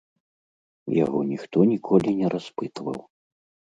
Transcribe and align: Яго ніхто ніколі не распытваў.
Яго 1.03 1.19
ніхто 1.31 1.57
ніколі 1.73 2.17
не 2.23 2.27
распытваў. 2.35 2.99